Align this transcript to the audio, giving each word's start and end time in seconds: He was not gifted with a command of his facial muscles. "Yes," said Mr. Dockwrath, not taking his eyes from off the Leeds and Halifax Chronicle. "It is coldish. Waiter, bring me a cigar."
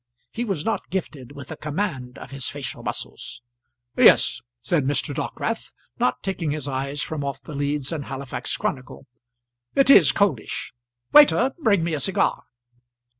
He 0.31 0.45
was 0.45 0.65
not 0.65 0.89
gifted 0.89 1.33
with 1.33 1.51
a 1.51 1.55
command 1.55 2.17
of 2.17 2.31
his 2.31 2.49
facial 2.49 2.81
muscles. 2.81 3.43
"Yes," 3.95 4.41
said 4.59 4.83
Mr. 4.85 5.13
Dockwrath, 5.13 5.73
not 5.99 6.23
taking 6.23 6.49
his 6.49 6.67
eyes 6.67 7.03
from 7.03 7.23
off 7.23 7.43
the 7.43 7.53
Leeds 7.53 7.91
and 7.91 8.05
Halifax 8.05 8.57
Chronicle. 8.57 9.05
"It 9.75 9.91
is 9.91 10.11
coldish. 10.11 10.73
Waiter, 11.13 11.53
bring 11.59 11.83
me 11.83 11.93
a 11.93 11.99
cigar." 11.99 12.45